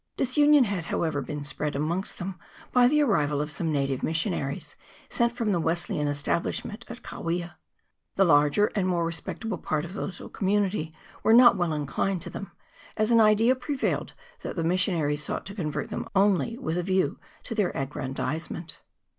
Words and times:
Disunion 0.17 0.63
had, 0.63 0.85
however, 0.85 1.21
been 1.21 1.43
spread 1.43 1.75
amongst 1.75 2.17
them 2.17 2.39
by 2.71 2.87
the 2.87 3.03
arrival 3.03 3.39
of 3.39 3.51
some 3.51 3.71
native 3.71 4.01
mission 4.01 4.33
aries, 4.33 4.75
sent 5.09 5.31
from 5.31 5.51
the 5.51 5.59
Wesleyan 5.59 6.07
establishment 6.07 6.83
at 6.89 7.03
Kawia. 7.03 7.57
The 8.15 8.25
larger 8.25 8.71
and 8.73 8.87
more 8.87 9.05
respectable 9.05 9.59
part 9.59 9.85
of 9.85 9.93
the 9.93 10.01
little 10.01 10.27
community 10.29 10.91
were 11.21 11.33
not 11.35 11.55
well 11.55 11.71
inclined 11.71 12.23
to 12.23 12.31
them, 12.31 12.51
as 12.97 13.11
an 13.11 13.21
idea 13.21 13.53
prevailed 13.53 14.13
that 14.41 14.55
the 14.55 14.63
missionaries 14.63 15.23
sought 15.23 15.45
to 15.45 15.53
convert 15.53 15.91
them 15.91 16.07
only 16.15 16.57
with 16.57 16.79
a 16.79 16.81
view 16.83 17.19
to 17.43 17.53
their 17.53 17.69
own 17.77 17.83
ag 17.83 17.89
grandizement. 17.91 18.79